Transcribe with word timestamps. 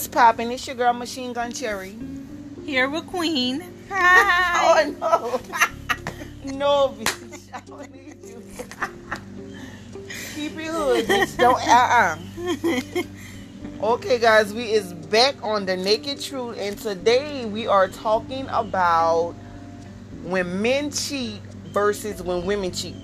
What's 0.00 0.08
poppin'? 0.08 0.50
It's 0.50 0.66
your 0.66 0.76
girl 0.76 0.94
Machine 0.94 1.34
Gun 1.34 1.52
Cherry. 1.52 1.94
Here 2.64 2.88
with 2.88 3.06
Queen. 3.08 3.62
Hi. 3.90 4.94
Oh 5.02 5.38
no. 6.42 6.52
no, 6.56 6.96
bitch. 6.98 7.50
I 7.52 7.60
don't 7.60 7.92
need 7.92 8.16
you. 8.24 8.42
Keep 10.34 10.58
it 10.58 10.64
hood, 10.68 11.04
bitch. 11.04 11.36
Don't 11.36 11.60
uh 11.68 12.16
uh. 13.82 13.82
Okay, 13.92 14.18
guys, 14.18 14.54
we 14.54 14.72
is 14.72 14.94
back 14.94 15.34
on 15.42 15.66
the 15.66 15.76
Naked 15.76 16.18
Truth, 16.18 16.56
and 16.58 16.78
today 16.78 17.44
we 17.44 17.66
are 17.66 17.88
talking 17.88 18.46
about 18.48 19.34
when 20.22 20.62
men 20.62 20.90
cheat 20.92 21.42
versus 21.74 22.22
when 22.22 22.46
women 22.46 22.72
cheat. 22.72 22.96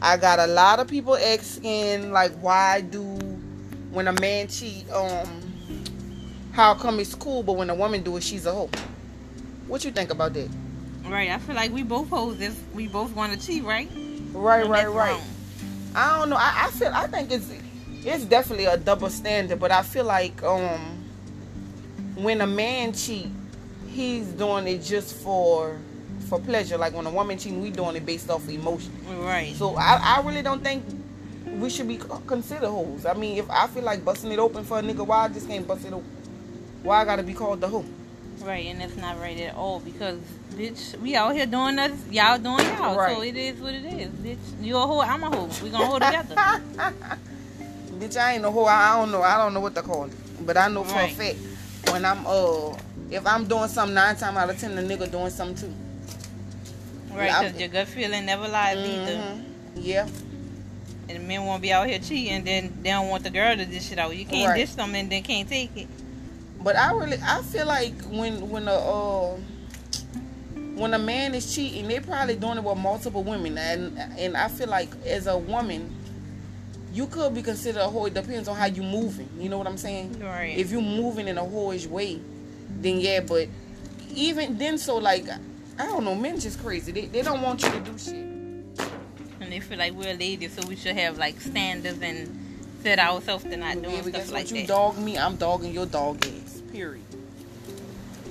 I 0.00 0.16
got 0.16 0.38
a 0.38 0.46
lot 0.46 0.80
of 0.80 0.88
people 0.88 1.18
asking 1.18 2.12
like, 2.12 2.32
why 2.40 2.80
do 2.80 3.02
when 3.92 4.08
a 4.08 4.20
man 4.20 4.48
cheat, 4.48 4.90
um, 4.90 5.43
how 6.54 6.72
come 6.72 7.00
it's 7.00 7.16
cool, 7.16 7.42
but 7.42 7.54
when 7.54 7.68
a 7.68 7.74
woman 7.74 8.02
do 8.04 8.16
it, 8.16 8.22
she's 8.22 8.46
a 8.46 8.52
hoe? 8.52 8.70
What 9.66 9.84
you 9.84 9.90
think 9.90 10.10
about 10.12 10.34
that? 10.34 10.48
Right. 11.04 11.28
I 11.28 11.38
feel 11.38 11.56
like 11.56 11.72
we 11.72 11.82
both 11.82 12.08
hoes 12.08 12.40
if 12.40 12.56
we 12.72 12.86
both 12.86 13.14
want 13.14 13.38
to 13.38 13.46
cheat, 13.46 13.64
right? 13.64 13.90
Right, 14.32 14.66
right, 14.66 14.88
right. 14.88 15.12
wrong. 15.12 15.22
I 15.96 16.18
don't 16.18 16.30
know. 16.30 16.36
I, 16.36 16.66
I 16.66 16.70
feel. 16.70 16.92
I 16.94 17.08
think 17.08 17.32
it's 17.32 17.50
it's 18.04 18.24
definitely 18.24 18.66
a 18.66 18.76
double 18.76 19.10
standard, 19.10 19.58
but 19.58 19.72
I 19.72 19.82
feel 19.82 20.04
like 20.04 20.42
um 20.44 21.04
when 22.14 22.40
a 22.40 22.46
man 22.46 22.92
cheat, 22.92 23.26
he's 23.88 24.26
doing 24.28 24.68
it 24.68 24.78
just 24.78 25.16
for 25.16 25.76
for 26.28 26.38
pleasure. 26.38 26.78
Like 26.78 26.94
when 26.94 27.06
a 27.06 27.10
woman 27.10 27.36
cheating, 27.36 27.62
we 27.62 27.70
doing 27.70 27.96
it 27.96 28.06
based 28.06 28.30
off 28.30 28.48
emotion. 28.48 28.92
Right. 29.18 29.56
So 29.56 29.74
I, 29.74 30.18
I 30.18 30.22
really 30.24 30.42
don't 30.42 30.62
think 30.62 30.84
we 31.58 31.68
should 31.68 31.88
be 31.88 31.98
considered 32.28 32.68
hoes. 32.68 33.06
I 33.06 33.14
mean, 33.14 33.38
if 33.38 33.50
I 33.50 33.66
feel 33.66 33.82
like 33.82 34.04
busting 34.04 34.30
it 34.30 34.38
open 34.38 34.62
for 34.62 34.78
a 34.78 34.82
nigga, 34.82 35.04
why 35.04 35.24
I 35.24 35.28
just 35.28 35.48
can't 35.48 35.66
bust 35.66 35.84
it 35.84 35.92
open? 35.92 36.23
Why 36.84 37.00
I 37.00 37.04
gotta 37.06 37.22
be 37.22 37.32
called 37.32 37.60
the 37.62 37.68
hoe? 37.68 37.84
Right, 38.40 38.66
and 38.66 38.78
that's 38.80 38.96
not 38.96 39.18
right 39.18 39.38
at 39.40 39.54
all 39.56 39.80
because, 39.80 40.18
bitch, 40.52 40.96
we 41.00 41.16
out 41.16 41.34
here 41.34 41.46
doing 41.46 41.78
us, 41.78 41.92
y'all 42.10 42.36
doing 42.38 42.66
y'all. 42.66 42.94
Right. 42.96 43.16
So 43.16 43.22
it 43.22 43.36
is 43.36 43.58
what 43.58 43.72
it 43.74 43.86
is, 43.86 44.10
bitch. 44.10 44.36
You 44.62 44.76
a 44.76 44.80
hoe, 44.80 45.00
I'm 45.00 45.22
a 45.22 45.34
hoe. 45.34 45.48
We 45.62 45.70
gonna 45.70 45.86
hold 45.86 46.02
together. 46.02 46.36
Bitch, 47.98 48.16
I 48.18 48.34
ain't 48.34 48.42
no 48.42 48.50
hoe. 48.50 48.64
I 48.64 48.92
I 48.92 48.96
don't 49.00 49.12
know. 49.12 49.22
I 49.22 49.38
don't 49.38 49.54
know 49.54 49.60
what 49.60 49.74
to 49.76 49.82
call 49.82 50.04
it. 50.06 50.12
But 50.44 50.56
I 50.58 50.68
know 50.68 50.82
for 50.84 50.96
Right. 50.96 51.12
a 51.12 51.14
fact 51.14 51.36
when 51.90 52.04
I'm 52.04 52.26
uh 52.26 52.76
if 53.10 53.24
I'm 53.26 53.46
doing 53.46 53.68
something 53.68 53.94
nine 53.94 54.16
times 54.16 54.36
out 54.36 54.50
of 54.50 54.58
ten, 54.60 54.74
the 54.74 54.82
nigga 54.82 55.10
doing 55.10 55.30
something 55.30 55.68
too. 55.68 55.74
Right, 57.14 57.26
Yeah, 57.26 57.42
because 57.44 57.60
your 57.60 57.68
gut 57.68 57.86
feeling 57.86 58.26
never 58.26 58.48
lies 58.48 58.76
either. 58.76 59.16
Mhm. 59.16 59.42
Yeah. 59.76 60.08
And 61.08 61.28
men 61.28 61.44
won't 61.46 61.62
be 61.62 61.72
out 61.72 61.86
here 61.86 62.00
cheating, 62.00 62.42
then 62.44 62.72
they 62.82 62.90
don't 62.90 63.08
want 63.08 63.22
the 63.22 63.30
girl 63.30 63.56
to 63.56 63.64
dish 63.64 63.92
it 63.92 63.98
out. 63.98 64.14
You 64.16 64.24
can't 64.26 64.48
Right. 64.48 64.56
dish 64.56 64.74
them 64.74 64.94
and 64.96 65.08
then 65.10 65.22
can't 65.22 65.48
take 65.48 65.70
it. 65.76 65.86
But 66.64 66.76
I 66.76 66.92
really 66.92 67.18
I 67.22 67.42
feel 67.42 67.66
like 67.66 67.94
when 68.04 68.48
when 68.48 68.66
a 68.68 68.72
uh 68.74 69.36
when 70.74 70.94
a 70.94 70.98
man 70.98 71.34
is 71.34 71.54
cheating, 71.54 71.86
they're 71.86 72.00
probably 72.00 72.36
doing 72.36 72.56
it 72.58 72.64
with 72.64 72.78
multiple 72.78 73.22
women, 73.22 73.58
and 73.58 73.98
and 74.18 74.36
I 74.36 74.48
feel 74.48 74.68
like 74.68 74.88
as 75.06 75.26
a 75.26 75.36
woman, 75.36 75.94
you 76.92 77.06
could 77.06 77.34
be 77.34 77.42
considered 77.42 77.80
a 77.80 77.88
hoe. 77.88 78.06
It 78.06 78.14
depends 78.14 78.48
on 78.48 78.56
how 78.56 78.66
you 78.66 78.82
moving. 78.82 79.28
You 79.38 79.50
know 79.50 79.58
what 79.58 79.66
I'm 79.66 79.76
saying? 79.76 80.18
Right. 80.20 80.56
If 80.56 80.70
you're 80.72 80.80
moving 80.80 81.28
in 81.28 81.36
a 81.38 81.44
whorish 81.44 81.86
way, 81.86 82.18
then 82.80 82.98
yeah. 82.98 83.20
But 83.20 83.48
even 84.14 84.56
then, 84.56 84.78
so 84.78 84.96
like 84.96 85.26
I 85.78 85.86
don't 85.86 86.04
know, 86.04 86.14
men 86.14 86.40
just 86.40 86.60
crazy. 86.62 86.92
They 86.92 87.06
they 87.06 87.22
don't 87.22 87.42
want 87.42 87.62
you 87.62 87.70
to 87.70 87.80
do 87.80 87.98
shit. 87.98 88.14
and 88.14 89.52
they 89.52 89.60
feel 89.60 89.78
like 89.78 89.92
we're 89.92 90.14
ladies, 90.14 90.54
so 90.54 90.66
we 90.66 90.76
should 90.76 90.96
have 90.96 91.18
like 91.18 91.38
standards 91.42 92.00
and 92.00 92.40
set 92.82 92.98
ourselves 92.98 93.44
to 93.44 93.56
not 93.56 93.80
doing 93.80 93.96
Yeah, 93.96 94.02
but 94.02 94.12
guess 94.12 94.26
stuff 94.26 94.32
what? 94.32 94.40
like 94.44 94.50
you 94.50 94.56
that. 94.62 94.68
dog 94.68 94.98
me, 94.98 95.18
I'm 95.18 95.36
dogging 95.36 95.72
your 95.72 95.86
dog 95.86 96.24
ass. 96.26 96.43
Period. 96.74 97.04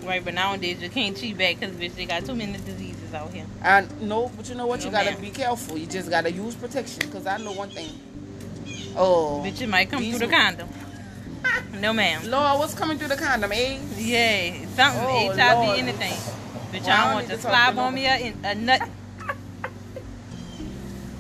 Right, 0.04 0.24
but 0.24 0.34
nowadays 0.34 0.82
you 0.82 0.90
can't 0.90 1.16
cheat 1.16 1.38
back 1.38 1.62
because 1.62 1.74
bitch, 1.78 1.96
they 1.96 2.06
got 2.06 2.26
too 2.26 2.36
many 2.36 2.52
diseases 2.58 3.14
out 3.14 3.32
here. 3.32 3.46
I 3.64 3.86
know, 4.02 4.30
but 4.36 4.50
you 4.50 4.56
know 4.56 4.68
what? 4.68 4.82
You 4.82 4.88
No, 4.88 4.92
gotta 4.92 5.12
ma'am. 5.12 5.22
be 5.22 5.30
careful. 5.30 5.78
You 5.78 5.86
just 5.86 6.10
gotta 6.10 6.30
use 6.30 6.54
protection. 6.56 7.10
Cause 7.10 7.26
I 7.26 7.38
know 7.38 7.54
one 7.54 7.70
thing. 7.70 7.88
Oh, 8.98 9.42
Bitch, 9.46 9.62
it 9.62 9.70
might 9.70 9.90
come 9.90 10.04
through 10.04 10.20
the 10.20 10.28
condom. 10.28 10.68
No, 11.80 11.94
ma'am. 11.94 12.30
Lord, 12.30 12.60
what's 12.60 12.74
coming 12.74 12.98
through 12.98 13.08
the 13.10 13.16
condom? 13.16 13.52
Eh? 13.54 13.78
Yeah, 13.98 14.66
something, 14.76 15.04
Oh, 15.06 15.34
HIV, 15.36 15.58
Lord. 15.58 15.80
anything. 15.80 16.14
Bitch, 16.72 16.84
Well, 16.86 16.92
I 16.92 17.04
don't 17.06 17.14
want 17.14 17.28
to 17.28 17.40
slob 17.40 17.78
on 17.80 17.94
me 17.94 18.06
a, 18.08 18.34
a 18.44 18.56
nut. 18.56 18.82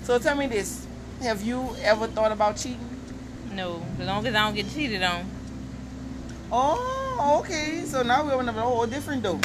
So 0.03 0.19
tell 0.19 0.35
me 0.35 0.47
this: 0.47 0.85
Have 1.21 1.41
you 1.41 1.73
ever 1.81 2.07
thought 2.07 2.33
about 2.33 2.57
cheating? 2.57 2.89
No, 3.53 3.81
as 3.99 4.05
long 4.05 4.27
as 4.27 4.35
I 4.35 4.45
don't 4.45 4.53
get 4.55 4.69
cheated 4.73 5.01
on. 5.01 5.25
Oh, 6.51 6.77
okay. 7.19 7.83
So 7.85 8.01
now 8.03 8.25
we're 8.25 8.35
on 8.35 8.49
a 8.49 8.53
whole 8.53 8.85
different 8.87 9.23
though. 9.23 9.39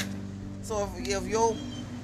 So 0.63 0.89
if, 0.99 1.09
if 1.09 1.27
your 1.29 1.57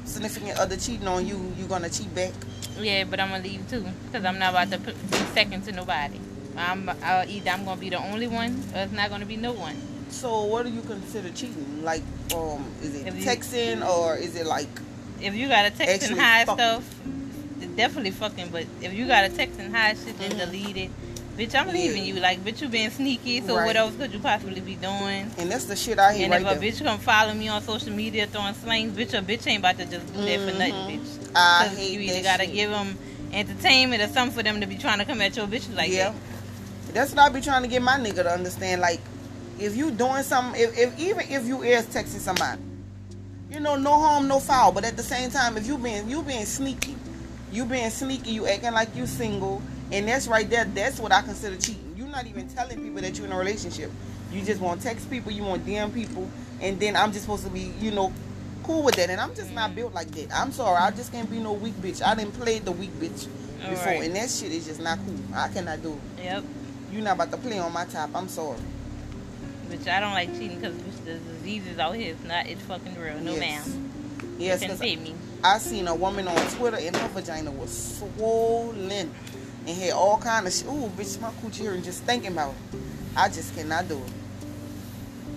significant 0.04 0.58
other 0.58 0.76
cheating 0.76 1.08
on 1.08 1.26
you, 1.26 1.40
you 1.58 1.66
gonna 1.66 1.90
cheat 1.90 2.14
back? 2.14 2.32
Yeah, 2.80 3.04
but 3.04 3.20
I'm 3.20 3.30
gonna 3.30 3.42
leave 3.44 3.68
too, 3.68 3.84
cause 4.12 4.24
I'm 4.24 4.38
not 4.38 4.50
about 4.50 4.70
to 4.72 4.78
put, 4.78 5.10
be 5.10 5.16
second 5.34 5.62
to 5.64 5.72
nobody. 5.72 6.20
I'm 6.56 6.88
uh, 6.88 7.24
either 7.28 7.50
I'm 7.50 7.64
gonna 7.64 7.80
be 7.80 7.90
the 7.90 7.98
only 7.98 8.26
one, 8.28 8.62
or 8.74 8.80
it's 8.82 8.92
not 8.92 9.10
gonna 9.10 9.26
be 9.26 9.36
no 9.36 9.52
one. 9.52 9.76
So 10.10 10.44
what 10.44 10.64
do 10.66 10.72
you 10.72 10.82
consider 10.82 11.30
cheating? 11.30 11.82
Like, 11.82 12.02
um, 12.34 12.64
is 12.82 12.94
it 12.94 13.06
If 13.08 13.16
you- 13.18 13.24
texting 13.24 13.86
or 13.88 14.16
is 14.16 14.36
it 14.36 14.46
like? 14.46 14.68
If 15.20 15.34
you 15.34 15.48
got 15.48 15.66
a 15.66 15.70
texting 15.70 16.18
high 16.18 16.44
fucking. 16.44 16.58
stuff, 16.58 16.94
definitely 17.76 18.10
fucking. 18.10 18.48
But 18.50 18.66
if 18.82 18.92
you 18.92 19.06
got 19.06 19.24
a 19.24 19.28
texting 19.28 19.72
high 19.72 19.94
shit, 19.94 20.18
then 20.18 20.32
Mhm. 20.32 20.38
delete 20.38 20.76
it. 20.76 20.90
Bitch, 21.36 21.54
I'm 21.54 21.66
Yeah. 21.66 21.72
leaving 21.72 22.04
you. 22.04 22.14
Like, 22.14 22.44
bitch, 22.44 22.60
you 22.60 22.68
being 22.68 22.90
sneaky. 22.90 23.40
So 23.44 23.56
Right. 23.56 23.66
what 23.66 23.76
else 23.76 23.94
could 23.98 24.12
you 24.12 24.20
possibly 24.20 24.60
be 24.60 24.76
doing? 24.76 25.30
And 25.36 25.50
that's 25.50 25.64
the 25.64 25.74
shit 25.74 25.98
I 25.98 26.12
hear 26.14 26.24
And 26.24 26.32
right 26.32 26.42
if 26.42 26.56
a 26.56 26.60
there. 26.60 26.70
bitch 26.72 26.84
come 26.84 26.98
follow 26.98 27.34
me 27.34 27.48
on 27.48 27.62
social 27.62 27.90
media 27.90 28.26
throwing 28.26 28.54
slangs, 28.54 28.96
bitch, 28.96 29.18
a 29.18 29.22
bitch 29.22 29.46
ain't 29.48 29.58
about 29.58 29.78
to 29.78 29.84
just 29.84 30.06
do 30.14 30.20
that 30.24 30.38
for 30.38 30.50
mm-hmm. 30.52 30.58
nothing, 30.58 31.00
bitch. 31.00 31.08
I 31.34 31.68
hate 31.68 31.90
you 31.92 32.00
either 32.00 32.14
that 32.14 32.22
gotta 32.22 32.44
shit. 32.44 32.54
give 32.54 32.70
them 32.70 32.96
entertainment 33.32 34.02
or 34.02 34.08
something 34.12 34.36
for 34.36 34.42
them 34.44 34.60
to 34.60 34.66
be 34.66 34.76
trying 34.76 34.98
to 34.98 35.04
come 35.04 35.20
at 35.20 35.36
your 35.36 35.46
bitch 35.46 35.74
like 35.74 35.90
yeah. 35.90 36.12
That's 36.92 37.10
what 37.10 37.18
I 37.20 37.28
be 37.28 37.40
trying 37.40 37.62
to 37.62 37.68
get 37.68 37.82
my 37.82 37.98
nigga 37.98 38.22
to 38.22 38.32
understand. 38.32 38.80
Like, 38.80 39.00
if 39.58 39.76
you 39.76 39.90
doing 39.90 40.22
something, 40.22 40.60
if, 40.60 40.78
if 40.78 40.98
even 41.00 41.24
if 41.28 41.44
you 41.44 41.62
is 41.62 41.86
texting 41.86 42.20
somebody, 42.20 42.60
you 43.50 43.58
know, 43.58 43.74
no 43.74 43.98
harm, 43.98 44.28
no 44.28 44.38
foul. 44.38 44.70
But 44.70 44.84
at 44.84 44.96
the 44.96 45.02
same 45.02 45.30
time, 45.30 45.56
if 45.56 45.66
you 45.66 45.76
being 45.78 46.08
you 46.08 46.22
being 46.22 46.44
sneaky, 46.44 46.94
you 47.54 47.64
being 47.64 47.88
sneaky, 47.90 48.32
you 48.32 48.46
acting 48.46 48.72
like 48.72 48.94
you 48.96 49.06
single, 49.06 49.62
and 49.92 50.08
that's 50.08 50.26
right 50.26 50.48
there. 50.48 50.64
That's 50.64 50.98
what 50.98 51.12
I 51.12 51.22
consider 51.22 51.56
cheating. 51.56 51.94
You're 51.96 52.08
not 52.08 52.26
even 52.26 52.48
telling 52.48 52.82
people 52.82 53.00
that 53.00 53.16
you're 53.16 53.26
in 53.26 53.32
a 53.32 53.38
relationship. 53.38 53.90
You 54.32 54.42
just 54.42 54.60
want 54.60 54.80
to 54.80 54.86
text 54.86 55.08
people, 55.08 55.30
you 55.30 55.44
want 55.44 55.64
DM 55.64 55.94
people, 55.94 56.28
and 56.60 56.80
then 56.80 56.96
I'm 56.96 57.12
just 57.12 57.22
supposed 57.22 57.44
to 57.44 57.50
be, 57.50 57.72
you 57.78 57.92
know, 57.92 58.12
cool 58.64 58.82
with 58.82 58.96
that. 58.96 59.08
And 59.10 59.20
I'm 59.20 59.34
just 59.34 59.52
not 59.52 59.70
mm. 59.70 59.76
built 59.76 59.94
like 59.94 60.10
that. 60.12 60.32
I'm 60.34 60.50
sorry, 60.50 60.76
I 60.76 60.90
just 60.90 61.12
can't 61.12 61.30
be 61.30 61.38
no 61.38 61.52
weak 61.52 61.74
bitch. 61.74 62.02
I 62.04 62.16
didn't 62.16 62.32
play 62.32 62.58
the 62.58 62.72
weak 62.72 62.90
bitch 62.94 63.28
before, 63.58 63.92
Alright. 63.92 64.02
and 64.02 64.16
that 64.16 64.30
shit 64.30 64.50
is 64.50 64.66
just 64.66 64.80
not 64.80 64.98
cool. 65.06 65.16
I 65.34 65.48
cannot 65.48 65.82
do 65.82 65.92
it. 65.92 66.24
Yep. 66.24 66.44
You're 66.92 67.02
not 67.02 67.14
about 67.14 67.30
to 67.30 67.36
play 67.36 67.58
on 67.58 67.72
my 67.72 67.84
top. 67.84 68.10
I'm 68.14 68.28
sorry. 68.28 68.58
Bitch, 69.68 69.88
I 69.88 70.00
don't 70.00 70.12
like 70.12 70.32
cheating 70.34 70.60
because 70.60 70.76
the 71.04 71.14
diseases 71.14 71.78
out 71.78 71.94
here. 71.94 72.12
It's 72.14 72.24
not, 72.24 72.46
it's 72.46 72.62
fucking 72.62 72.98
real. 73.00 73.18
No, 73.20 73.34
Yes. 73.34 73.68
ma'am. 73.68 73.93
Yes, 74.38 74.60
Couldn't 74.60 74.76
'cause 74.76 74.80
pay 74.80 74.96
me. 74.96 75.14
I 75.42 75.58
seen 75.58 75.86
a 75.88 75.94
woman 75.94 76.26
on 76.28 76.36
Twitter 76.52 76.76
and 76.78 76.96
her 76.96 77.08
vagina 77.08 77.50
was 77.50 77.98
swollen 77.98 78.90
and 79.66 79.76
had 79.76 79.92
all 79.92 80.18
kind 80.18 80.46
of 80.46 80.52
shit. 80.52 80.66
Ooh, 80.66 80.90
bitch, 80.96 81.20
my 81.20 81.30
coochie 81.42 81.54
here 81.56 81.72
and 81.74 81.84
just 81.84 82.02
thinking 82.04 82.32
about 82.32 82.54
it. 82.72 82.78
I 83.16 83.28
just 83.28 83.54
cannot 83.54 83.88
do 83.88 83.96
it. 83.98 84.12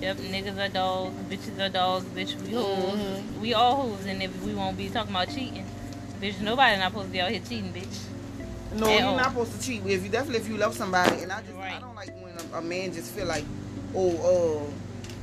Yep, 0.01 0.17
niggas 0.17 0.57
are 0.57 0.69
dogs, 0.71 1.13
bitches 1.29 1.59
are 1.59 1.69
dogs, 1.69 2.05
bitch, 2.15 2.39
we 2.41 2.53
hoes. 2.53 2.99
Mhm. 2.99 3.39
We 3.41 3.53
all 3.53 3.75
hoes, 3.89 4.05
and 4.05 4.21
if 4.21 4.31
we 4.43 4.53
won't 4.53 4.77
be 4.77 4.89
talking 4.89 5.11
about 5.11 5.27
cheating, 5.29 5.65
bitch, 6.21 6.39
nobody 6.39 6.77
not 6.77 6.91
supposed 6.91 7.07
to 7.07 7.11
be 7.13 7.21
out 7.21 7.31
here 7.31 7.41
cheating, 7.47 7.73
bitch. 7.73 7.97
No, 8.79 8.87
At 8.87 8.99
you're 8.99 9.07
all. 9.09 9.15
not 9.17 9.29
supposed 9.29 9.59
to 9.59 9.65
cheat. 9.65 9.81
If 9.85 10.03
you 10.03 10.09
definitely 10.09 10.39
if 10.41 10.47
you 10.49 10.57
love 10.57 10.75
somebody, 10.75 11.21
and 11.23 11.31
I 11.31 11.41
just 11.41 11.53
I 11.57 11.79
don't 11.79 11.95
like 11.95 12.11
when 12.21 12.33
a, 12.53 12.57
a 12.57 12.61
man 12.61 12.93
just 12.93 13.11
feel 13.11 13.25
like, 13.25 13.45
oh, 13.95 14.61
uh, 14.67 14.71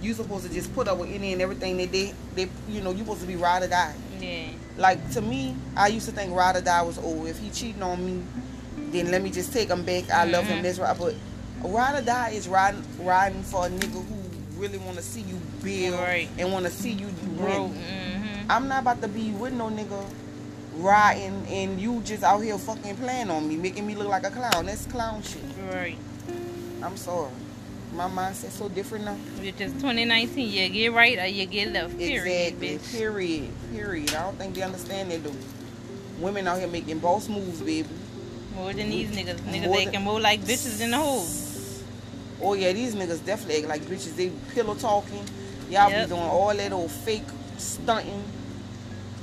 you 0.04 0.14
supposed 0.14 0.46
to 0.46 0.52
just 0.52 0.74
put 0.74 0.86
up 0.88 0.98
with 0.98 1.10
any 1.10 1.32
and 1.32 1.40
everything 1.42 1.76
that 1.78 1.90
they 1.90 2.12
they 2.34 2.48
you 2.68 2.80
know 2.80 2.90
you 2.92 2.98
supposed 2.98 3.20
to 3.22 3.26
be 3.26 3.36
ride 3.36 3.62
or 3.62 3.68
die. 3.68 3.94
Yeah. 4.20 4.46
Like 4.76 5.10
to 5.12 5.20
me, 5.20 5.54
I 5.76 5.88
used 5.88 6.06
to 6.06 6.12
think 6.12 6.34
ride 6.34 6.56
or 6.56 6.60
die 6.60 6.82
was 6.82 6.98
oh 7.02 7.26
if 7.26 7.38
he 7.38 7.50
cheating 7.50 7.82
on 7.82 8.04
me, 8.04 8.22
then 8.92 9.10
let 9.10 9.22
me 9.22 9.30
just 9.30 9.52
take 9.52 9.68
him 9.70 9.84
back. 9.84 10.10
I 10.10 10.24
love 10.24 10.44
him. 10.46 10.58
Mhm. 10.58 10.62
That's 10.62 10.78
right. 10.78 10.96
But 10.98 11.14
ride 11.62 11.98
or 12.00 12.02
die 12.04 12.30
is 12.30 12.48
riding 12.48 12.82
riding 13.00 13.42
for 13.42 13.66
a 13.66 13.68
nigga 13.70 14.04
who 14.04 14.60
really 14.60 14.78
want 14.78 14.96
to 14.96 15.02
see 15.02 15.20
you 15.22 15.36
build 15.62 15.98
Right. 16.00 16.28
and 16.38 16.52
want 16.52 16.64
to 16.66 16.70
see 16.70 16.90
you 16.92 17.08
Bro. 17.36 17.64
win. 17.64 17.74
Mm-hmm. 17.74 18.50
I'm 18.50 18.68
not 18.68 18.82
about 18.82 19.00
to 19.02 19.08
be 19.08 19.30
with 19.30 19.52
no 19.52 19.68
nigga 19.68 20.04
riding 20.76 21.46
and 21.48 21.80
you 21.80 22.00
just 22.04 22.22
out 22.22 22.40
here 22.40 22.58
fucking 22.58 22.96
playing 22.96 23.30
on 23.30 23.48
me, 23.48 23.56
making 23.56 23.86
me 23.86 23.94
look 23.94 24.08
like 24.08 24.24
a 24.24 24.30
clown. 24.30 24.66
That's 24.66 24.86
clown 24.86 25.22
shit. 25.22 25.42
Right. 25.72 25.96
I'm 26.82 26.96
sorry. 26.96 27.30
My 27.94 28.08
mindset's 28.08 28.54
so 28.54 28.68
different 28.68 29.04
now. 29.04 29.14
Which 29.40 29.60
is 29.60 29.72
2019. 29.74 30.50
You 30.52 30.68
get 30.68 30.92
right 30.92 31.18
or 31.18 31.26
you 31.26 31.46
get 31.46 31.72
left. 31.72 31.96
Period, 31.96 32.54
exactly. 32.54 32.78
bitch. 32.78 32.92
Period. 32.98 33.50
Period. 33.72 34.14
I 34.14 34.22
don't 34.24 34.36
think 34.36 34.54
they 34.54 34.62
understand 34.62 35.10
that 35.12 35.22
though. 35.22 35.34
Women 36.18 36.48
out 36.48 36.58
here 36.58 36.68
making 36.68 36.98
boss 36.98 37.28
moves, 37.28 37.60
baby. 37.60 37.88
More 38.56 38.72
than 38.72 38.90
these 38.90 39.10
niggas. 39.10 39.38
Niggas 39.40 39.66
More 39.66 39.76
acting 39.76 39.92
than- 39.92 40.02
more 40.02 40.20
like 40.20 40.40
bitches 40.40 40.78
than 40.78 40.90
the 40.90 40.96
hoes. 40.96 41.82
Oh 42.42 42.54
yeah, 42.54 42.72
these 42.72 42.94
niggas 42.96 43.24
definitely 43.24 43.58
act 43.58 43.68
like 43.68 43.82
bitches. 43.82 44.16
They 44.16 44.30
pillow 44.54 44.74
talking. 44.74 45.24
Y'all 45.70 45.88
Yep. 45.90 46.08
be 46.08 46.14
doing 46.14 46.22
all 46.28 46.54
that 46.54 46.72
old 46.72 46.90
fake 46.90 47.22
stunting. 47.58 48.22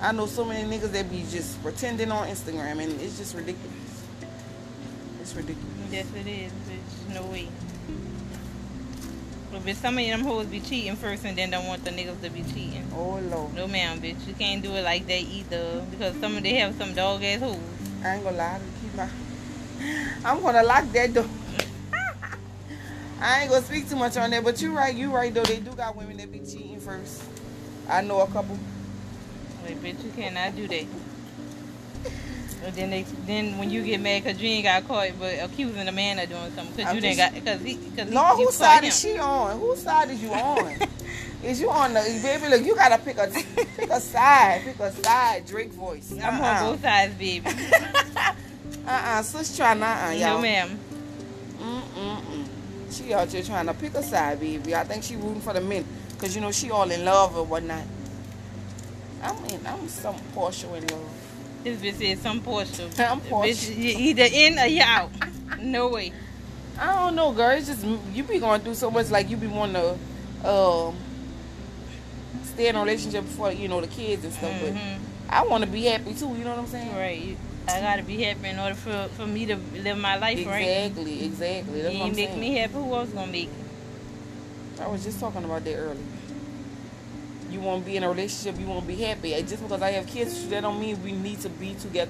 I 0.01 0.11
know 0.13 0.25
so 0.25 0.43
many 0.45 0.63
niggas 0.77 0.91
that 0.93 1.11
be 1.11 1.23
just 1.29 1.61
pretending 1.61 2.11
on 2.11 2.27
Instagram, 2.27 2.81
and 2.81 2.99
it's 3.01 3.17
just 3.17 3.35
ridiculous. 3.35 3.69
It's 5.21 5.35
ridiculous. 5.35 5.67
Yes, 5.91 6.05
it 6.17 6.27
is, 6.27 6.51
bitch. 6.51 7.13
No 7.13 7.21
way. 7.23 7.47
But 9.51 9.65
bitch, 9.65 9.75
some 9.75 9.97
of 9.97 10.05
them 10.05 10.21
hoes 10.21 10.45
be 10.45 10.61
cheating 10.61 10.95
first 10.95 11.25
and 11.25 11.37
then 11.37 11.49
don't 11.49 11.67
want 11.67 11.83
the 11.83 11.91
niggas 11.91 12.21
to 12.21 12.29
be 12.29 12.41
cheating. 12.43 12.89
Oh 12.95 13.19
lord, 13.29 13.53
No, 13.53 13.67
ma'am, 13.67 13.99
bitch. 13.99 14.25
You 14.25 14.33
can't 14.33 14.63
do 14.63 14.73
it 14.75 14.83
like 14.83 15.05
that 15.07 15.21
either. 15.21 15.85
Because 15.91 16.15
some 16.17 16.37
of 16.37 16.43
they 16.43 16.55
have 16.55 16.75
some 16.77 16.93
dog 16.93 17.21
ass 17.23 17.41
hoes. 17.41 17.57
I 18.03 18.15
ain't 18.15 18.23
gonna 18.23 18.37
lie. 18.37 18.59
To 18.59 18.81
keep 18.81 18.95
my, 18.95 19.09
I'm 20.23 20.41
gonna 20.41 20.63
lock 20.63 20.89
that 20.93 21.13
door. 21.13 21.25
I 23.19 23.41
ain't 23.41 23.51
gonna 23.51 23.63
speak 23.63 23.89
too 23.89 23.97
much 23.97 24.17
on 24.17 24.31
that, 24.31 24.43
but 24.43 24.61
you 24.61 24.75
right, 24.75 24.95
you 24.95 25.13
right 25.13 25.33
though. 25.33 25.43
They 25.43 25.57
do 25.57 25.71
got 25.71 25.95
women 25.95 26.17
that 26.17 26.31
be 26.31 26.39
cheating 26.39 26.79
first. 26.79 27.21
I 27.89 28.01
know 28.01 28.21
a 28.21 28.27
couple. 28.27 28.57
Like, 29.63 29.81
bitch, 29.83 30.03
you 30.03 30.11
cannot 30.15 30.55
do 30.55 30.67
that. 30.67 30.85
But 32.63 32.75
then 32.75 32.91
they, 32.91 33.03
then 33.25 33.57
when 33.57 33.71
you 33.71 33.83
get 33.83 33.99
mad 34.01 34.23
because 34.23 34.39
you 34.41 34.47
ain't 34.49 34.65
got 34.65 34.87
caught, 34.87 35.09
but 35.19 35.33
accusing 35.41 35.85
the 35.85 35.91
man 35.91 36.19
of 36.19 36.29
doing 36.29 36.51
something 36.55 36.75
because 36.75 36.93
you 36.93 37.01
didn't 37.01 37.17
just- 37.17 37.33
got 37.33 37.43
because 37.43 37.61
he 37.61 37.75
because 37.75 38.09
he, 38.09 38.13
you 38.15 38.45
whose 38.45 38.55
side 38.55 38.83
him. 38.83 38.89
is 38.89 38.99
she 38.99 39.17
on? 39.17 39.59
Whose 39.59 39.81
side 39.81 40.09
is 40.11 40.21
you 40.21 40.31
on? 40.31 40.77
is 41.43 41.59
you 41.59 41.69
on 41.71 41.93
the 41.93 42.19
baby? 42.21 42.47
Look, 42.49 42.63
you 42.63 42.75
gotta 42.75 42.99
pick 42.99 43.17
a 43.17 43.27
pick 43.27 43.89
a 43.89 43.99
side. 43.99 44.61
Pick 44.63 44.79
a 44.79 44.91
side. 44.91 45.45
Drake 45.47 45.71
voice. 45.71 46.11
I'm 46.21 46.35
on 46.35 46.41
Uh-uh. 46.41 46.71
both 46.71 46.81
sides, 46.81 47.13
baby. 47.15 47.45
Uh-uh. 48.87 49.21
Sis 49.23 49.57
trying 49.57 49.79
to 49.79 49.85
uh-uh, 49.85 50.11
y'all. 50.11 50.35
no, 50.35 50.41
ma'am. 50.41 50.79
Mm-mm-mm. 51.59 52.47
She 52.91 53.13
out 53.13 53.29
here 53.31 53.43
trying 53.43 53.67
to 53.67 53.73
pick 53.73 53.93
a 53.95 54.03
side, 54.03 54.39
baby. 54.39 54.75
I 54.75 54.83
think 54.83 55.03
she 55.03 55.15
rooting 55.15 55.41
for 55.41 55.53
the 55.53 55.61
men. 55.61 55.85
Because, 56.13 56.35
you 56.35 56.41
know, 56.41 56.51
she 56.51 56.71
all 56.71 56.89
in 56.89 57.05
love 57.05 57.35
or 57.37 57.45
whatnot. 57.45 57.83
I'm 59.23 59.45
in, 59.45 59.65
I'm 59.65 59.87
some 59.87 60.15
partial 60.33 60.73
in 60.75 60.85
love. 60.87 61.09
This 61.63 61.79
bitch 61.81 61.93
said 61.99 62.17
some 62.19 62.41
partial. 62.41 62.85
I'm. 62.97 63.21
Bitch, 63.21 63.75
you 63.75 63.95
either 63.97 64.27
in 64.31 64.57
or 64.57 64.65
you 64.65 64.81
out. 64.83 65.11
No 65.59 65.89
way. 65.89 66.11
I 66.79 66.87
don't 66.95 67.15
know, 67.15 67.31
girl. 67.31 67.51
It's 67.51 67.67
just, 67.67 67.85
you 68.13 68.23
be 68.23 68.39
going 68.39 68.61
through 68.61 68.73
so 68.75 68.89
much, 68.89 69.11
like, 69.11 69.29
you 69.29 69.37
be 69.37 69.45
wanting 69.47 69.75
to 69.75 70.49
um, 70.49 70.95
stay 72.43 72.69
in 72.69 72.75
a 72.75 72.79
relationship 72.79 73.25
for, 73.25 73.51
you 73.51 73.67
know, 73.67 73.79
the 73.81 73.87
kids 73.87 74.23
and 74.23 74.33
stuff. 74.33 74.51
But 74.61 74.73
Mhm. 74.73 74.97
I 75.29 75.43
want 75.43 75.63
to 75.63 75.69
be 75.69 75.83
happy, 75.83 76.13
too. 76.15 76.29
You 76.29 76.43
know 76.43 76.49
what 76.51 76.59
I'm 76.59 76.67
saying? 76.67 76.95
Right. 76.95 77.37
I 77.67 77.79
gotta 77.79 78.01
be 78.01 78.23
happy 78.23 78.47
in 78.49 78.57
order 78.59 78.73
for, 78.73 79.07
for 79.15 79.27
me 79.27 79.45
to 79.45 79.55
live 79.83 79.97
my 79.99 80.17
life 80.17 80.45
right. 80.47 80.61
Exactly, 80.61 81.25
exactly. 81.25 81.77
You 81.79 81.99
what 81.99 82.07
I'm 82.09 82.15
make 82.15 82.29
saying. 82.29 82.39
me 82.39 82.55
happy. 82.55 82.73
Who 82.73 82.93
else 82.95 83.09
gonna 83.11 83.31
make? 83.31 83.49
It? 83.49 84.81
I 84.81 84.87
was 84.87 85.03
just 85.03 85.19
talking 85.19 85.43
about 85.43 85.63
that 85.63 85.75
earlier. 85.75 85.95
You 87.61 87.67
want 87.67 87.83
to 87.83 87.91
be 87.91 87.95
in 87.95 88.01
a 88.01 88.09
relationship, 88.09 88.59
you 88.59 88.65
want 88.65 88.81
to 88.81 88.87
be 88.87 88.95
happy. 88.95 89.35
And 89.35 89.47
Just 89.47 89.61
because 89.61 89.83
I 89.83 89.91
have 89.91 90.07
kids, 90.07 90.47
that 90.49 90.61
don't 90.61 90.79
mean 90.79 91.01
we 91.03 91.11
need 91.11 91.41
to 91.41 91.49
be 91.49 91.75
together. 91.75 92.09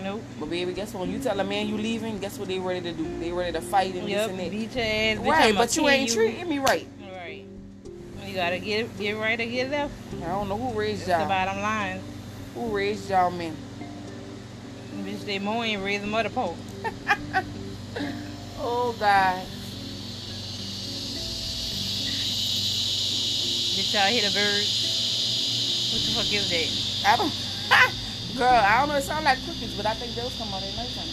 Nope. 0.00 0.22
But 0.38 0.48
baby, 0.48 0.72
guess 0.72 0.94
what? 0.94 1.00
When 1.00 1.10
you 1.10 1.18
tell 1.18 1.38
a 1.40 1.42
man 1.42 1.66
you 1.66 1.76
leaving, 1.76 2.20
guess 2.20 2.38
what 2.38 2.46
they 2.46 2.60
ready 2.60 2.82
to 2.82 2.92
do? 2.92 3.18
They 3.18 3.32
ready 3.32 3.50
to 3.52 3.60
fight 3.60 3.96
and 3.96 4.08
Yep. 4.08 4.18
this 4.18 4.30
and 4.30 4.38
that. 4.38 4.50
Beat 4.52 4.76
your 4.76 4.84
ass. 4.84 5.18
Right, 5.28 5.54
but 5.56 5.76
you 5.76 5.88
ain't 5.88 6.12
treating 6.12 6.48
me 6.48 6.60
right. 6.60 6.86
Right. 7.12 7.44
You 8.24 8.34
gotta 8.36 8.60
get 8.60 8.96
get 8.96 9.16
right 9.16 9.40
or 9.40 9.44
get 9.44 9.70
left. 9.72 9.92
I 10.22 10.26
don't 10.26 10.48
know 10.48 10.56
who 10.56 10.78
raised 10.78 11.00
That's 11.06 11.08
y'all. 11.08 11.22
The 11.22 11.26
bottom 11.26 11.60
line. 11.62 12.00
Who 12.54 12.68
raised 12.76 13.10
y'all 13.10 13.32
men? 13.32 13.56
Bitch, 14.98 15.24
they 15.24 15.40
mo 15.40 15.64
ain't 15.64 15.82
raising 15.82 16.10
mother 16.10 16.30
pole. 16.30 16.56
Oh 18.64 18.94
God. 19.00 19.42
Bitch, 23.74 23.92
y'all 23.92 24.06
hit 24.12 24.30
a 24.30 24.32
bird. 24.32 24.81
What 25.92 26.00
the 26.00 26.10
fuck 26.12 26.32
is 26.32 26.48
that? 26.48 27.12
I 27.12 27.16
don't. 27.16 27.32
Girl, 28.38 28.48
I 28.48 28.78
don't 28.80 28.88
know. 28.88 28.96
It 28.96 29.02
sound 29.02 29.26
like 29.26 29.44
cookies, 29.44 29.74
but 29.76 29.84
I 29.84 29.92
think 29.92 30.14
those 30.14 30.34
come 30.38 30.48
out 30.48 30.62
at 30.62 30.74
nighttime. 30.74 31.04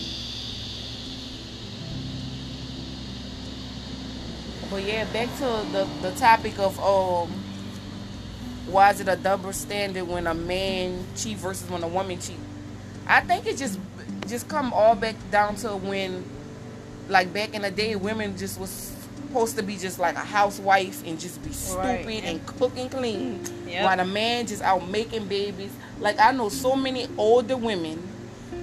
But 4.72 4.84
yeah, 4.84 5.04
back 5.12 5.28
to 5.40 5.72
the 5.74 5.88
the 6.02 6.16
topic 6.18 6.58
of 6.60 6.80
um, 6.80 7.30
why 8.68 8.92
is 8.92 9.02
it 9.02 9.10
a 9.10 9.18
double 9.18 9.52
standard 9.52 10.08
when 10.08 10.28
a 10.28 10.34
man 10.34 11.06
cheat 11.14 11.38
versus 11.38 11.70
when 11.70 11.84
a 11.84 11.88
woman 11.88 12.18
cheat? 12.18 12.38
I 13.06 13.20
think 13.20 13.48
it 13.48 13.58
just 13.58 13.78
just 14.28 14.48
come 14.48 14.72
all 14.72 14.96
back 14.96 15.16
down 15.30 15.56
to 15.58 15.76
when, 15.76 16.24
like 17.10 17.34
back 17.34 17.54
in 17.54 17.64
the 17.64 17.72
day, 17.72 17.98
women 17.98 18.38
just 18.38 18.58
was 18.58 18.89
supposed 19.30 19.56
to 19.58 19.64
be 19.64 19.78
just 19.78 20.00
like 20.00 20.16
a 20.16 20.20
housewife 20.20 21.06
and 21.06 21.20
just 21.20 21.44
be 21.44 21.52
stupid 21.52 22.06
Right. 22.06 22.24
and 22.24 22.46
cook 22.46 22.76
and 22.78 22.90
clean. 22.90 23.40
Yep. 23.68 23.86
While 23.86 23.98
the 23.98 24.06
man 24.06 24.48
just 24.48 24.62
out 24.64 24.90
making 24.90 25.26
babies. 25.28 25.72
Like 26.00 26.20
I 26.20 26.32
know 26.32 26.50
so 26.50 26.76
many 26.76 27.08
older 27.18 27.56
women 27.58 28.02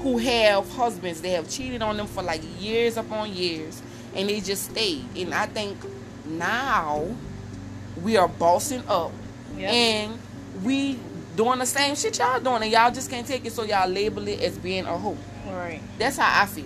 who 0.01 0.19
have 0.19 0.69
husbands 0.73 1.21
they 1.21 1.31
have 1.31 1.49
cheated 1.49 1.83
on 1.83 1.97
them 1.97 2.07
for 2.07 2.23
like 2.23 2.43
years 2.59 2.97
upon 2.97 3.33
years 3.33 3.81
and 4.15 4.29
they 4.29 4.41
just 4.41 4.71
stayed. 4.73 5.05
And 5.17 5.33
I 5.35 5.47
think 5.47 5.77
now 6.25 7.07
we 8.03 8.17
are 8.17 8.29
bossing 8.29 8.83
up 8.89 9.13
Yep. 9.57 9.71
and 9.73 10.19
we 10.65 10.99
doing 11.37 11.59
the 11.61 11.67
same 11.67 11.95
shit 11.95 12.19
y'all 12.19 12.41
doing 12.41 12.63
and 12.63 12.73
y'all 12.73 12.91
just 12.91 13.09
can't 13.11 13.27
take 13.27 13.45
it 13.45 13.53
so 13.53 13.63
y'all 13.63 13.89
label 13.89 14.27
it 14.27 14.41
as 14.41 14.59
being 14.59 14.85
a 14.87 14.99
hoe. 14.99 15.17
Right. 15.49 15.81
That's 15.99 16.17
how 16.17 16.43
I 16.43 16.47
feel. 16.47 16.65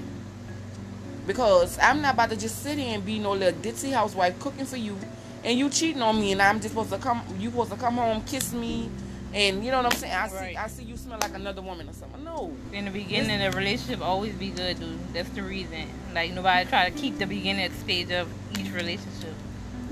Because 1.31 1.79
I'm 1.81 2.03
not 2.03 2.15
about 2.15 2.31
to 2.31 2.37
just 2.37 2.61
sit 2.61 2.77
here 2.77 2.93
and 2.93 3.07
be 3.07 3.21
no 3.21 3.31
little 3.31 3.57
ditzy 3.61 3.93
housewife 3.93 4.37
cooking 4.41 4.65
for 4.65 4.77
you 4.77 4.99
and 5.45 5.57
you 5.57 5.71
cheating 5.71 6.03
on 6.03 6.21
me 6.21 6.33
and 6.33 6.43
I'm 6.43 6.57
just 6.57 6.71
supposed 6.71 6.91
to 6.91 6.99
come 6.99 7.23
you 7.39 7.51
supposed 7.51 7.71
to 7.71 7.77
come 7.77 7.95
home, 7.95 8.25
kiss 8.25 8.53
me 8.53 8.91
and 9.33 9.65
you 9.65 9.71
know 9.71 9.77
what 9.77 9.93
I'm 9.93 9.99
saying? 10.01 10.13
I 10.13 10.27
see 10.27 10.35
Right. 10.35 10.57
I 10.57 10.67
see 10.67 10.83
you 10.83 10.97
smell 10.97 11.21
like 11.21 11.33
another 11.33 11.63
woman 11.63 11.89
or 11.89 11.93
something. 11.93 12.25
No. 12.25 12.53
In 12.73 12.87
the 12.87 12.91
beginning, 12.91 13.39
the 13.39 13.57
relationship 13.57 14.01
always 14.01 14.35
be 14.35 14.51
good, 14.51 14.81
dude. 14.81 14.99
That's 15.15 15.29
the 15.29 15.45
reason. 15.45 15.89
Like 16.13 16.33
nobody 16.33 16.69
try 16.69 16.91
to 16.91 16.97
keep 16.99 17.19
the 17.19 17.29
beginning 17.29 17.73
stage 17.75 18.11
of 18.11 18.29
each 18.59 18.73
relationship. 18.73 19.33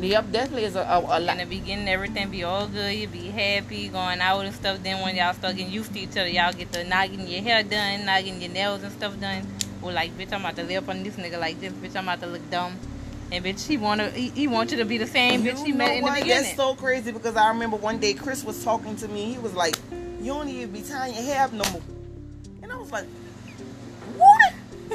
Yep, 0.00 0.32
definitely 0.32 0.64
is 0.64 0.75
a, 0.75 0.81
a, 0.81 1.00
a 1.06 1.20
In 1.20 1.38
the 1.38 1.44
beginning, 1.44 1.88
everything 1.88 2.31
be 2.31 2.43
all 2.43 2.67
good. 2.67 2.96
You 2.96 3.06
be 3.06 3.29
happy, 3.29 3.87
going 3.87 4.20
out 4.20 4.44
and 4.44 4.52
stuff. 4.52 4.82
Then 4.82 5.02
when 5.02 5.14
y'all 5.14 5.34
start 5.34 5.55
getting 5.55 5.73
used 5.73 5.93
to 5.94 6.00
each 6.00 6.11
other, 6.11 6.29
y'all 6.29 6.52
get 6.52 6.73
to 6.73 6.82
not 6.82 7.11
getting 7.11 7.29
your 7.29 7.43
hair 7.43 7.62
done, 7.62 8.06
not 8.06 8.25
getting 8.25 8.43
your 8.43 8.50
nails 8.50 8.82
and 8.82 8.93
stuff 8.93 9.20
done. 9.20 9.46
Or 9.83 9.93
like, 9.93 10.17
bitch, 10.19 10.33
I'm 10.33 10.41
about 10.41 10.57
to 10.57 10.65
lay 10.65 10.77
up 10.77 10.89
on 10.89 11.03
this 11.03 11.17
nigga 11.17 11.39
like 11.39 11.61
this. 11.61 11.73
Bitch, 11.73 11.97
I'm 11.97 12.05
about 12.08 12.20
to 12.20 12.27
look 12.27 12.49
dumb. 12.51 12.77
And 13.31 13.44
bitch, 13.44 13.67
he 13.67 13.77
wanna, 13.77 14.11
he, 14.11 14.31
he 14.31 14.49
want 14.49 14.70
you 14.70 14.79
to 14.79 14.85
be 14.85 14.97
the 14.99 15.06
same 15.06 15.43
bitch 15.44 15.65
he 15.65 15.73
met 15.73 15.97
in 15.99 16.05
the 16.05 16.11
beginning. 16.11 16.43
That's 16.44 16.56
so 16.56 16.75
crazy 16.75 17.13
because 17.13 17.37
I 17.37 17.49
remember 17.49 17.77
one 17.77 17.99
day 17.99 18.15
Chris 18.15 18.43
was 18.44 18.65
talking 18.65 18.97
to 18.97 19.08
me. 19.08 19.32
He 19.32 19.39
was 19.39 19.55
like, 19.55 19.77
"You 20.20 20.32
don't 20.32 20.49
even 20.49 20.70
be 20.73 20.81
tying 20.82 21.15
your 21.15 21.23
hair 21.23 21.44
up 21.44 21.53
no 21.53 21.63
more," 21.70 21.82
and 22.63 22.73
I 22.73 22.77
was 22.77 22.91
like, 22.91 23.05
"What? 24.17 24.53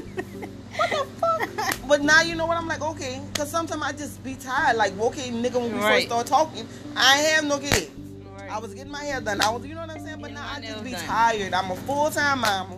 what 0.76 0.90
the 0.90 1.06
fuck?" 1.20 1.88
But 1.88 2.02
now 2.02 2.22
you 2.24 2.34
know 2.34 2.48
what 2.48 2.58
I'm 2.58 2.68
like. 2.68 2.82
Okay, 2.82 3.22
because 3.32 3.52
sometimes 3.52 3.84
I 3.84 3.92
just 3.92 4.24
be 4.24 4.34
tired. 4.34 4.78
Like, 4.78 4.98
okay, 5.00 5.30
nigga, 5.30 5.56
when 5.62 5.72
we 5.72 5.80
Right. 5.80 6.08
first 6.08 6.08
start 6.08 6.26
talking, 6.26 6.68
I 6.96 7.18
have 7.18 7.46
no 7.46 7.60
kids. 7.60 7.92
Right. 8.36 8.50
I 8.52 8.58
was 8.58 8.74
getting 8.74 8.92
my 8.92 9.04
hair 9.04 9.22
done. 9.22 9.42
I 9.42 9.52
was, 9.52 9.64
you 9.64 9.76
know 9.76 9.82
what 9.82 9.92
I'm 9.92 10.04
saying. 10.04 10.18
But 10.20 10.32
now 10.34 10.48
I 10.52 10.60
just 10.60 10.84
be 10.84 10.92
done. 10.92 11.06
tired. 11.06 11.54
I'm 11.54 11.70
a 11.70 11.76
full 11.76 12.10
time 12.10 12.40
mama. 12.40 12.78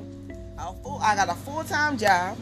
I, 1.06 1.16
got 1.16 1.30
a 1.30 1.36
full 1.36 1.64
time 1.64 1.98
job. 1.98 2.38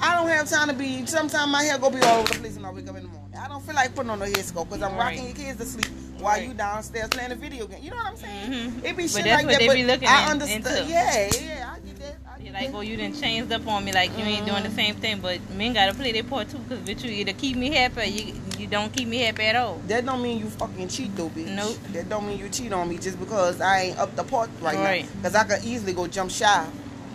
I 0.00 0.14
don't 0.14 0.28
have 0.28 0.48
time 0.48 0.68
to 0.68 0.74
be. 0.74 1.04
Sometimes 1.06 1.50
my 1.50 1.62
hair 1.62 1.78
go 1.78 1.90
be 1.90 2.00
all 2.02 2.20
over 2.20 2.32
the 2.32 2.38
place 2.40 2.56
when 2.56 2.64
I 2.64 2.70
wake 2.72 2.88
up 2.88 2.96
in 2.96 3.02
the 3.04 3.08
morning. 3.08 3.22
I 3.38 3.48
don't 3.48 3.62
feel 3.64 3.74
like 3.74 3.94
putting 3.94 4.10
on 4.10 4.20
a 4.22 4.26
head 4.26 4.44
scarf 4.44 4.68
because 4.68 4.82
I'm 4.82 4.92
Right. 4.96 5.16
rocking 5.18 5.26
your 5.26 5.34
kids 5.34 5.58
to 5.58 5.66
sleep 5.66 5.86
while 6.18 6.34
Right. 6.36 6.48
you 6.48 6.54
downstairs 6.54 7.08
playing 7.10 7.32
a 7.32 7.34
video 7.34 7.66
game. 7.66 7.82
You 7.82 7.90
know 7.90 7.96
what 7.96 8.06
I'm 8.06 8.16
saying? 8.16 8.50
Mhm. 8.50 8.78
It 8.84 8.96
be 8.96 9.02
But 9.04 9.10
shit 9.10 9.24
that's 9.24 9.26
like 9.26 9.46
what 9.46 9.52
that. 9.52 9.58
they 9.60 9.66
but 9.66 9.74
be 9.76 9.84
looking 9.84 10.08
I 10.08 10.30
understand. 10.30 10.66
into. 10.66 10.84
Yeah, 10.84 11.30
yeah, 11.40 11.70
I 11.74 11.78
get 11.86 11.98
that. 12.00 12.16
I 12.34 12.42
get 12.42 12.52
like, 12.54 12.72
that. 12.72 12.76
oh, 12.76 12.80
you 12.80 12.96
done 12.96 13.18
changed 13.18 13.52
up 13.52 13.66
on 13.66 13.84
me. 13.84 13.92
Like, 13.92 14.16
you 14.18 14.24
ain't 14.24 14.46
doing 14.46 14.62
the 14.62 14.68
Mhm. 14.70 14.76
same 14.76 14.94
thing. 14.96 15.18
But 15.20 15.38
men 15.50 15.72
gotta 15.74 15.94
play 15.94 16.12
their 16.12 16.24
part 16.24 16.50
too. 16.50 16.58
Because, 16.58 16.80
bitch, 16.84 17.02
you 17.04 17.10
either 17.10 17.32
keep 17.32 17.56
me 17.56 17.70
happy 17.72 18.00
or 18.00 18.04
you, 18.04 18.34
you 18.58 18.66
don't 18.66 18.92
keep 18.92 19.08
me 19.08 19.18
happy 19.18 19.44
at 19.44 19.56
all. 19.56 19.80
That 19.88 20.04
don't 20.06 20.22
mean 20.22 20.38
you 20.40 20.48
fucking 20.50 20.88
cheat 20.88 21.14
though, 21.16 21.28
bitch. 21.30 21.48
Nope. 21.48 21.76
That 21.92 22.08
don't 22.08 22.26
mean 22.26 22.38
you 22.38 22.48
cheat 22.50 22.72
on 22.72 22.88
me 22.88 22.98
just 22.98 23.18
because 23.18 23.60
I 23.60 23.80
ain't 23.82 23.98
up 23.98 24.14
the 24.16 24.24
part 24.24 24.50
right, 24.60 24.76
Right. 24.76 25.04
now. 25.04 25.10
Because 25.22 25.34
I 25.34 25.44
could 25.44 25.64
easily 25.64 25.92
go 25.94 26.06
jump 26.06 26.30
shy. 26.30 26.64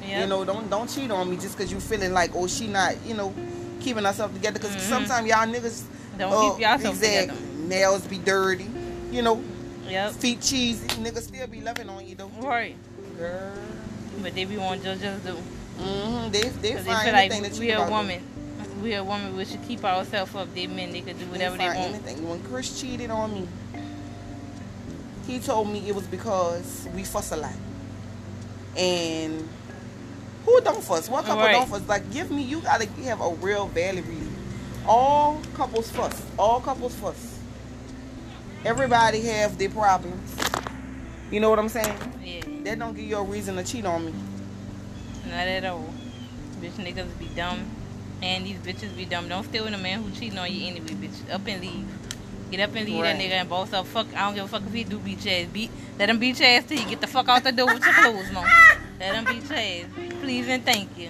Yeah. 0.08 0.22
You 0.22 0.28
know, 0.28 0.44
don't 0.46 0.70
don't 0.70 0.90
cheat 0.90 1.12
on 1.12 1.30
me 1.30 1.38
just 1.38 1.58
because 1.58 1.72
you 1.72 1.80
feeling 1.80 2.14
like, 2.14 2.32
oh, 2.36 2.48
she 2.48 2.68
not, 2.68 2.96
you 3.06 3.14
know, 3.14 3.34
keeping 3.80 4.04
herself 4.04 4.34
together. 4.34 4.60
Because 4.60 4.76
Mhm. 4.76 4.90
sometimes 4.90 5.28
y'all 5.28 5.48
niggas 5.48 5.84
Don't 6.18 6.34
uh, 6.34 6.42
keep 6.56 6.66
exactly, 6.66 6.92
together. 6.94 7.34
Nails 7.68 8.02
be 8.08 8.18
dirty. 8.18 8.68
You 9.12 9.22
know, 9.22 9.44
Yep. 9.88 10.12
feet 10.14 10.42
cheesy. 10.42 10.88
Niggas 10.88 11.24
still 11.24 11.48
be 11.48 11.62
loving 11.62 11.90
on 11.90 12.06
you 12.08 12.16
though. 12.16 12.32
Right. 12.42 12.76
Girl. 13.18 13.54
But 14.22 14.36
they 14.36 14.46
be 14.46 14.58
want 14.58 14.84
just 14.84 15.02
just 15.02 15.26
do. 15.26 15.36
Mm-hmm. 15.80 16.32
They 16.32 16.42
they 16.42 16.50
they 16.74 16.82
find 16.84 17.08
anything 17.10 17.44
like 17.44 17.52
that 17.54 17.60
we 17.60 17.68
you 17.68 17.74
a 17.74 17.76
about 17.78 17.86
them. 17.90 17.98
woman. 17.98 18.22
We 18.84 18.94
a 18.94 19.04
woman. 19.04 19.36
We 19.38 19.46
should 19.46 19.66
keep 19.68 19.84
ourselves 19.84 20.34
up. 20.36 20.54
They 20.56 20.68
men, 20.68 20.92
they 20.92 21.02
could 21.02 21.18
do 21.20 21.26
whatever 21.26 21.58
they 21.58 21.68
find 21.68 21.80
want. 21.80 21.94
Anything. 21.96 22.28
When 22.30 22.42
Chris 22.44 22.80
cheated 22.82 23.10
on 23.12 23.34
me, 23.34 23.48
he 25.28 25.40
told 25.40 25.70
me 25.70 25.88
it 25.88 25.96
was 25.96 26.06
because 26.06 26.88
we 26.96 27.04
fuss 27.04 27.32
a 27.32 27.38
lot. 27.38 27.54
And 28.78 29.48
who 30.46 30.62
don't 30.62 30.84
fuss? 30.84 31.10
What 31.10 31.26
couple 31.26 31.44
Right. 31.44 31.52
don't 31.54 31.70
fuss? 31.70 31.82
Like, 31.88 32.12
give 32.12 32.32
me, 32.32 32.42
you 32.44 32.62
gotta 32.62 32.86
have 33.04 33.22
a 33.22 33.30
real 33.36 33.68
valid 33.68 34.06
reason. 34.08 34.36
all 34.88 35.40
couples 35.54 35.90
fuss. 35.92 36.22
All 36.40 36.60
couples 36.60 36.96
fuss. 36.96 37.38
Everybody 38.66 39.22
have 39.22 39.58
their 39.58 39.70
problems. 39.70 40.36
You 41.32 41.40
know 41.40 41.50
what 41.50 41.60
I'm 41.60 41.70
saying? 41.70 41.98
Yeah, 42.24 42.42
That 42.64 42.80
don't 42.80 42.96
give 42.96 43.06
you 43.06 43.18
a 43.18 43.24
reason 43.24 43.56
to 43.56 43.64
cheat 43.64 43.86
on 43.86 44.06
me. 44.06 44.14
not 45.30 45.48
at 45.48 45.66
all. 45.66 45.86
Bitch 46.62 46.74
niggas 46.74 47.18
be 47.18 47.26
dumb. 47.36 47.60
And 48.22 48.46
these 48.46 48.58
bitches 48.58 48.96
be 48.96 49.06
dumb. 49.06 49.28
Don't 49.30 49.44
stay 49.46 49.62
with 49.62 49.74
a 49.74 49.78
man 49.80 50.04
who 50.04 50.12
cheating 50.12 50.38
on 50.38 50.52
you 50.54 50.68
anyway, 50.68 50.88
bitch. 50.90 51.34
Up 51.34 51.42
and 51.48 51.62
leave. 51.62 51.88
Get 52.52 52.60
up 52.60 52.76
and 52.76 52.86
leave 52.86 53.02
Right. 53.02 53.18
that 53.18 53.24
nigga 53.24 53.32
and 53.40 53.50
boss 53.50 53.74
up. 53.74 53.88
Fuck, 53.88 54.08
I 54.16 54.20
don't 54.26 54.36
give 54.36 54.44
a 54.46 54.48
fuck 54.48 54.62
if 54.68 54.74
he 54.74 54.84
do 54.84 55.00
beat 55.00 55.26
your 55.26 55.34
ass. 55.42 55.48
Beat, 55.52 55.72
let 55.98 56.10
him 56.10 56.20
beat 56.20 56.40
your 56.40 56.50
ass 56.50 56.66
till 56.68 56.78
you 56.80 56.86
get 56.86 57.02
the 57.02 57.08
fuck 57.08 57.30
out 57.30 57.44
the 57.44 57.52
door 57.52 57.68
with 57.74 57.84
your 57.84 57.94
clothes, 57.94 58.32
mom. 58.32 58.46
Let 59.02 59.16
him 59.16 59.26
beat 59.26 59.50
your 59.50 59.58
ass. 59.58 59.86
Please 60.22 60.48
and 60.48 60.64
thank 60.64 60.96
you. 60.96 61.10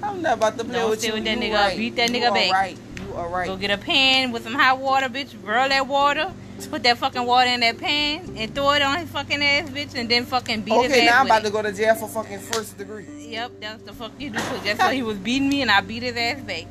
I'm 0.00 0.22
not 0.22 0.34
about 0.34 0.56
to 0.58 0.64
play 0.64 0.74
Don't 0.74 0.90
with 0.90 1.04
you. 1.04 1.12
with 1.14 1.24
that 1.24 1.36
You 1.38 1.42
nigga. 1.50 1.54
right. 1.54 1.76
Beat 1.76 1.96
that 1.96 2.10
You 2.10 2.20
nigga 2.20 2.32
back. 2.32 2.52
Right. 2.52 2.78
You 3.04 3.14
are 3.14 3.28
right. 3.28 3.46
Go 3.48 3.56
get 3.56 3.72
a 3.72 3.78
pan 3.78 4.30
with 4.30 4.44
some 4.44 4.54
hot 4.54 4.78
water, 4.78 5.08
bitch. 5.08 5.34
Boil 5.42 5.68
that 5.68 5.88
water. 5.88 6.32
Put 6.70 6.84
that 6.84 6.98
fucking 6.98 7.26
water 7.26 7.50
in 7.50 7.60
that 7.60 7.78
pan 7.78 8.32
and 8.36 8.54
throw 8.54 8.70
it 8.72 8.82
on 8.82 8.98
his 8.98 9.10
fucking 9.10 9.42
ass, 9.42 9.68
bitch, 9.70 9.94
and 9.96 10.08
then 10.08 10.24
fucking 10.24 10.62
beat 10.62 10.72
his 10.74 10.84
ass. 10.84 10.90
okay, 10.98 11.06
now 11.06 11.20
I'm 11.20 11.26
about 11.26 11.42
it. 11.42 11.46
to 11.46 11.50
go 11.50 11.62
to 11.62 11.72
jail 11.72 11.94
for 11.96 12.08
fucking 12.08 12.38
first 12.38 12.78
degree. 12.78 13.04
Yep, 13.28 13.52
that's 13.60 13.82
the 13.82 13.92
fuck 13.92 14.12
you 14.18 14.30
do. 14.30 14.38
That's 14.64 14.78
why 14.78 14.94
he 14.94 15.02
was 15.02 15.18
beating 15.18 15.48
me, 15.50 15.62
and 15.62 15.70
I 15.70 15.80
beat 15.82 16.02
his 16.04 16.16
ass 16.16 16.40
back. 16.42 16.64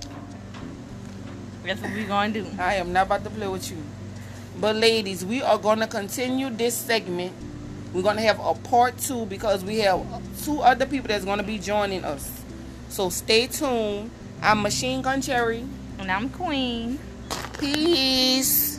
That's 1.65 1.81
what 1.81 1.93
we 1.93 2.05
gonna 2.05 2.33
do. 2.33 2.47
I 2.57 2.75
am 2.75 2.93
not 2.93 3.07
about 3.07 3.23
to 3.25 3.29
play 3.29 3.47
with 3.47 3.69
you. 3.69 3.77
But 4.59 4.77
ladies, 4.77 5.23
we 5.25 5.41
are 5.43 5.57
gonna 5.57 5.87
continue 5.87 6.49
this 6.49 6.73
segment. 6.75 7.33
We're 7.95 8.01
gonna 8.01 8.23
have 8.23 8.41
a 8.41 8.53
part 8.53 8.97
two 8.97 9.25
because 9.27 9.63
we 9.63 9.77
have 9.77 10.03
two 10.43 10.59
other 10.59 10.85
people 10.85 11.07
that's 11.07 11.23
gonna 11.23 11.43
be 11.43 11.57
joining 11.57 12.03
us. 12.03 12.29
So 12.89 13.09
stay 13.09 13.47
tuned. 13.47 14.11
I'm 14.41 14.61
Machine 14.61 15.01
Gun 15.01 15.21
Cherry. 15.21 15.63
And 15.97 16.11
I'm 16.11 16.29
queen. 16.29 16.99
Peace. 17.57 18.74